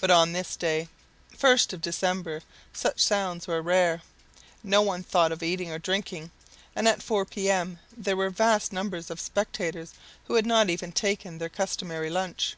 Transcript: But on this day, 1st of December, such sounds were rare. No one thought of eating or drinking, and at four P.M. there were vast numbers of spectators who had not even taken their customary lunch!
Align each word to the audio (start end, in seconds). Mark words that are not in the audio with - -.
But 0.00 0.12
on 0.12 0.30
this 0.32 0.54
day, 0.54 0.86
1st 1.36 1.72
of 1.72 1.80
December, 1.80 2.42
such 2.72 3.00
sounds 3.02 3.48
were 3.48 3.60
rare. 3.60 4.02
No 4.62 4.80
one 4.80 5.02
thought 5.02 5.32
of 5.32 5.42
eating 5.42 5.72
or 5.72 5.80
drinking, 5.80 6.30
and 6.76 6.86
at 6.86 7.02
four 7.02 7.24
P.M. 7.24 7.80
there 7.96 8.16
were 8.16 8.30
vast 8.30 8.72
numbers 8.72 9.10
of 9.10 9.18
spectators 9.18 9.92
who 10.26 10.34
had 10.36 10.46
not 10.46 10.70
even 10.70 10.92
taken 10.92 11.38
their 11.38 11.48
customary 11.48 12.10
lunch! 12.10 12.54